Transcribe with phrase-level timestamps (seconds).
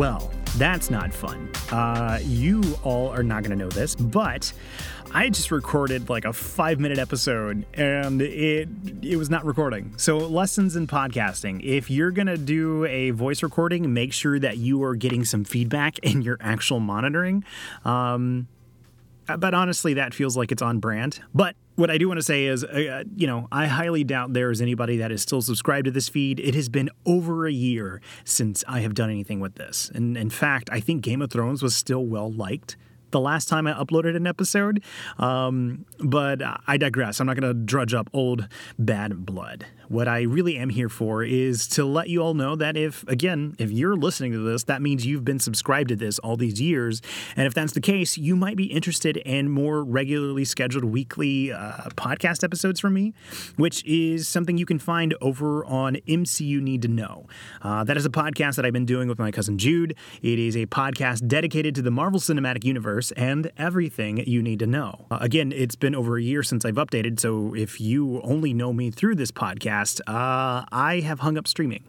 [0.00, 1.50] Well, that's not fun.
[1.70, 4.50] Uh, you all are not going to know this, but
[5.12, 8.70] I just recorded like a five minute episode and it
[9.02, 9.92] it was not recording.
[9.98, 11.62] So lessons in podcasting.
[11.62, 15.98] If you're gonna do a voice recording, make sure that you are getting some feedback
[15.98, 17.44] in your actual monitoring.
[17.84, 18.48] Um,
[19.36, 21.20] but honestly, that feels like it's on brand.
[21.34, 24.50] But what I do want to say is, uh, you know, I highly doubt there
[24.50, 26.38] is anybody that is still subscribed to this feed.
[26.38, 29.90] It has been over a year since I have done anything with this.
[29.94, 32.76] And in fact, I think Game of Thrones was still well liked
[33.10, 34.82] the last time I uploaded an episode.
[35.18, 37.20] Um, but I digress.
[37.20, 39.66] I'm not going to drudge up old bad blood.
[39.88, 43.56] What I really am here for is to let you all know that if, again,
[43.58, 47.02] if you're listening to this, that means you've been subscribed to this all these years.
[47.34, 51.88] And if that's the case, you might be interested in more regularly scheduled weekly uh,
[51.96, 53.14] podcast episodes from me,
[53.56, 57.26] which is something you can find over on MCU Need to Know.
[57.60, 59.96] Uh, that is a podcast that I've been doing with my cousin Jude.
[60.22, 64.66] It is a podcast dedicated to the Marvel Cinematic Universe and everything you need to
[64.66, 65.06] know.
[65.10, 68.72] Uh, again, it's been over a year since I've updated, so if you only know
[68.72, 71.84] me through this podcast, podcast, uh, I have hung up streaming.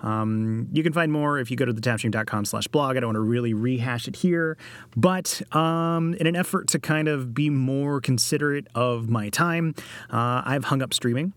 [0.00, 2.96] Um, you can find more if you go to thetapstream.com slash blog.
[2.96, 4.56] I don't want to really rehash it here,
[4.96, 9.74] but um, in an effort to kind of be more considerate of my time,
[10.10, 11.34] uh, I've hung up streaming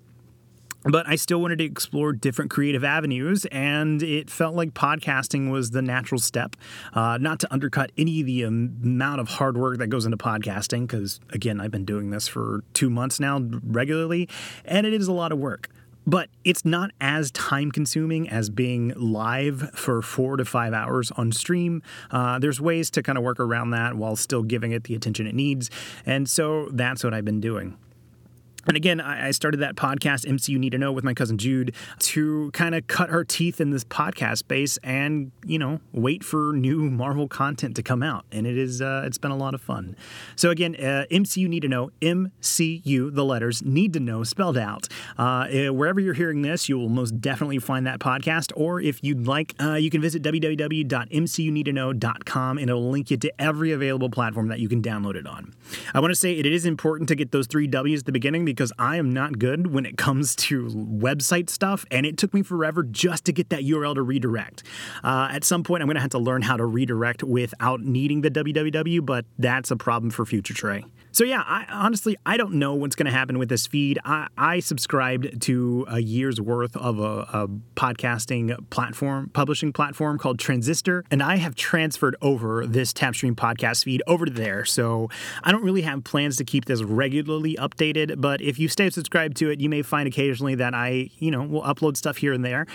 [0.86, 5.72] but I still wanted to explore different creative avenues, and it felt like podcasting was
[5.72, 6.56] the natural step.
[6.94, 10.88] Uh, not to undercut any of the amount of hard work that goes into podcasting,
[10.88, 14.30] because again, I've been doing this for two months now regularly,
[14.64, 15.70] and it is a lot of work
[16.08, 21.32] but it's not as time consuming as being live for four to five hours on
[21.32, 21.82] stream.
[22.12, 25.26] Uh, there's ways to kind of work around that while still giving it the attention
[25.26, 25.72] it needs.
[26.06, 27.78] And so that's what I've been doing.
[28.68, 32.52] And again, I started that podcast, MCU Need to Know, with my cousin Jude to
[32.52, 36.80] kind of cut our teeth in this podcast space and, you know, wait for new
[36.90, 38.26] Marvel content to come out.
[38.32, 39.96] And it is, uh, it's been a lot of fun.
[40.36, 44.88] So again, uh, MCU Need to Know, MCU, the letters, Need to Know, spelled out.
[45.18, 48.52] Uh, eh, wherever you're hearing this, you will most definitely find that podcast.
[48.56, 53.72] Or if you'd like, uh, you can visit www.mcuneedtoknow.com and it'll link you to every
[53.72, 55.54] available platform that you can download it on.
[55.94, 58.46] I want to say it is important to get those three W's at the beginning
[58.56, 62.42] because I am not good when it comes to website stuff, and it took me
[62.42, 64.64] forever just to get that URL to redirect.
[65.04, 68.22] Uh, at some point, I'm going to have to learn how to redirect without needing
[68.22, 70.86] the www, but that's a problem for future Trey.
[71.16, 74.00] So yeah, I, honestly, I don't know what's going to happen with this feed.
[74.04, 80.40] I, I, subscribed to a year's worth of a, a, podcasting platform, publishing platform called
[80.40, 84.66] Transistor, and I have transferred over this Tapstream podcast feed over to there.
[84.66, 85.10] So
[85.42, 89.38] I don't really have plans to keep this regularly updated, but if you stay subscribed
[89.38, 92.44] to it, you may find occasionally that I, you know, will upload stuff here and
[92.44, 92.68] there.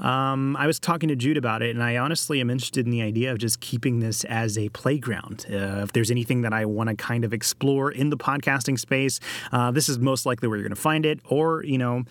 [0.00, 3.02] Um, I was talking to Jude about it, and I honestly am interested in the
[3.02, 5.46] idea of just keeping this as a playground.
[5.48, 9.20] Uh, if there's anything that I want to kind of explore in the podcasting space,
[9.52, 11.20] uh, this is most likely where you're going to find it.
[11.26, 12.04] Or, you know,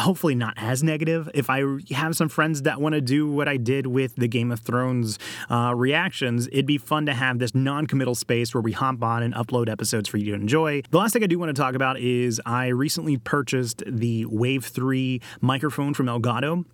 [0.00, 1.28] hopefully not as negative.
[1.34, 4.50] If I have some friends that want to do what I did with the Game
[4.50, 5.18] of Thrones
[5.50, 9.22] uh, reactions, it'd be fun to have this non committal space where we hop on
[9.22, 10.82] and upload episodes for you to enjoy.
[10.90, 14.64] The last thing I do want to talk about is I recently purchased the Wave
[14.64, 16.64] 3 microphone from Elgato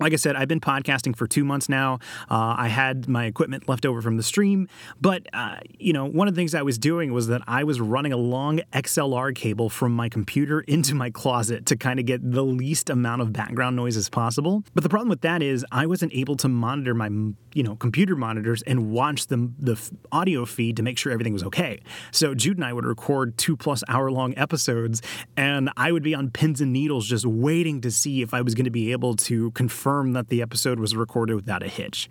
[0.00, 1.98] like I said, I've been podcasting for two months now.
[2.30, 4.66] Uh, I had my equipment left over from the stream,
[5.00, 7.80] but uh, you know, one of the things I was doing was that I was
[7.80, 12.32] running a long XLR cable from my computer into my closet to kind of get
[12.32, 14.64] the least amount of background noise as possible.
[14.74, 17.08] But the problem with that is I wasn't able to monitor my
[17.52, 19.78] you know computer monitors and watch the the
[20.12, 21.82] audio feed to make sure everything was okay.
[22.10, 25.02] So Jude and I would record two plus hour long episodes,
[25.36, 28.54] and I would be on pins and needles just waiting to see if I was
[28.54, 32.08] going to be able to confirm confirm that the episode was recorded without a hitch.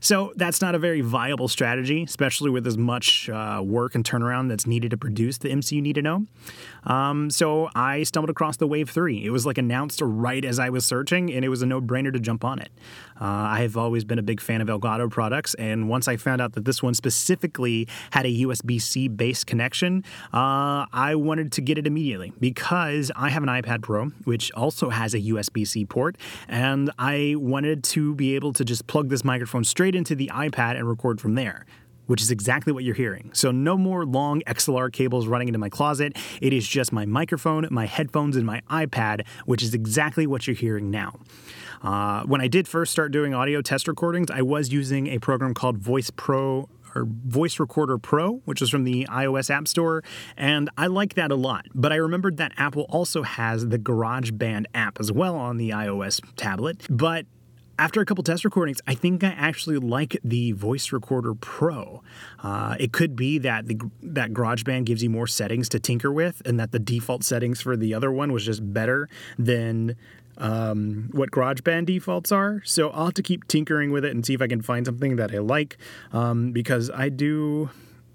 [0.00, 4.48] So that's not a very viable strategy, especially with as much uh, work and turnaround
[4.48, 6.26] that's needed to produce the MCU Need to Know.
[6.84, 9.24] Um, so I stumbled across the Wave 3.
[9.24, 12.12] It was like announced right as I was searching, and it was a no brainer
[12.12, 12.70] to jump on it.
[13.20, 16.40] Uh, I have always been a big fan of Elgato products, and once I found
[16.40, 21.60] out that this one specifically had a USB C based connection, uh, I wanted to
[21.60, 25.84] get it immediately because I have an iPad Pro, which also has a USB C
[25.84, 26.16] port,
[26.48, 30.76] and I wanted to be able to just plug this microphone straight into the iPad
[30.76, 31.66] and record from there
[32.06, 33.30] which is exactly what you're hearing.
[33.34, 36.16] So, no more long XLR cables running into my closet.
[36.40, 40.56] It is just my microphone, my headphones, and my iPad, which is exactly what you're
[40.56, 41.18] hearing now.
[41.82, 45.52] Uh, when I did first start doing audio test recordings, I was using a program
[45.52, 50.02] called Voice Pro or Voice Recorder Pro, which is from the iOS App Store,
[50.36, 51.66] and I like that a lot.
[51.74, 56.22] But I remembered that Apple also has the GarageBand app as well on the iOS
[56.36, 56.86] tablet.
[56.88, 57.26] But
[57.78, 62.02] after a couple test recordings, I think I actually like the Voice Recorder Pro.
[62.42, 66.42] Uh, it could be that the that GarageBand gives you more settings to tinker with,
[66.44, 69.08] and that the default settings for the other one was just better
[69.38, 69.96] than
[70.38, 72.62] um, what GarageBand defaults are.
[72.64, 75.16] So I'll have to keep tinkering with it and see if I can find something
[75.16, 75.78] that I like,
[76.12, 77.70] um, because I do.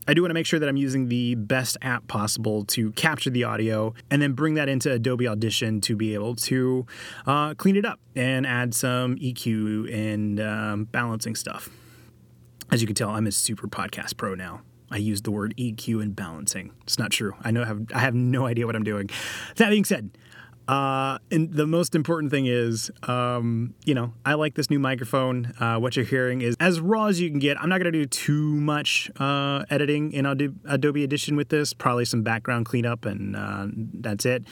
[0.07, 3.30] I do want to make sure that I'm using the best app possible to capture
[3.30, 6.88] the audio and then bring that into Adobe Audition to be able to
[7.27, 11.69] uh, clean it up and add some EQ and um, balancing stuff.
[12.71, 14.62] As you can tell, I'm a super podcast pro now.
[14.89, 16.74] I use the word EQ and balancing.
[16.83, 17.33] It's not true.
[17.42, 19.09] I know I have I have no idea what I'm doing.
[19.56, 20.09] That being said,
[20.71, 25.53] uh, and the most important thing is, um, you know, I like this new microphone.
[25.59, 27.62] Uh, what you're hearing is as raw as you can get.
[27.62, 31.73] I'm not going to do too much uh, editing in Adobe Audition with this.
[31.73, 34.45] Probably some background cleanup, and uh, that's it.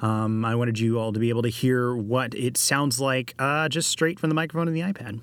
[0.00, 3.68] Um, I wanted you all to be able to hear what it sounds like uh,
[3.68, 5.22] just straight from the microphone and the iPad.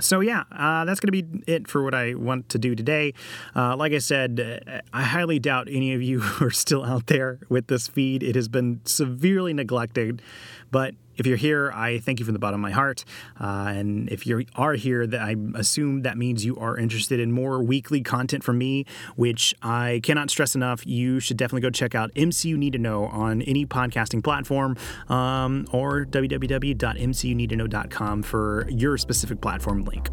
[0.00, 3.14] So, yeah, uh, that's going to be it for what I want to do today.
[3.54, 7.68] Uh, like I said, I highly doubt any of you are still out there with
[7.68, 8.22] this feed.
[8.22, 10.22] It has been severely neglected,
[10.70, 13.04] but if you're here, I thank you from the bottom of my heart.
[13.38, 17.30] Uh, and if you are here, that I assume that means you are interested in
[17.30, 18.86] more weekly content from me,
[19.16, 20.86] which I cannot stress enough.
[20.86, 24.78] You should definitely go check out MCU Need to Know on any podcasting platform
[25.10, 30.08] um, or www.mcuneedtoknow.com for your specific platform link.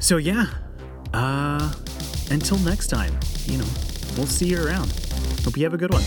[0.00, 0.46] So yeah,
[1.14, 1.72] uh,
[2.30, 3.66] until next time, you know,
[4.16, 4.92] we'll see you around.
[5.44, 6.02] Hope you have a good one.